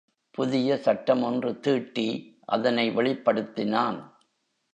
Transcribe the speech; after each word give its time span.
புதிய 0.37 0.77
சட்டம் 0.77 1.23
ஒன்று 1.23 1.59
தீட்டி 1.59 2.07
அதனை 2.45 2.89
வெளிப்படுத்தினான். 2.89 3.99